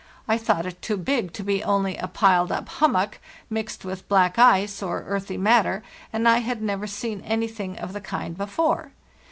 I 0.27 0.35
thought 0.39 0.65
it 0.65 0.81
too 0.81 0.97
big 0.97 1.31
to 1.33 1.43
be 1.43 1.63
only 1.63 1.95
a 1.95 2.07
piled 2.07 2.51
up 2.51 2.67
hummock 2.67 3.19
mixed 3.51 3.85
with 3.85 4.09
black 4.09 4.39
ice 4.39 4.81
or 4.81 5.01
earthy 5.05 5.37
mat 5.37 5.65
ter, 5.65 5.83
and 6.11 6.27
I 6.27 6.39
had 6.39 6.59
never 6.59 6.87
seen 6.87 7.21
anything 7.21 7.77
of 7.77 7.93
the 7.93 8.01
kind 8.01 8.35
before. 8.35 8.93